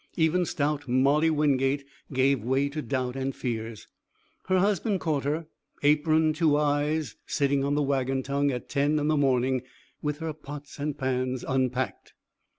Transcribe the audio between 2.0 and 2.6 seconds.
gave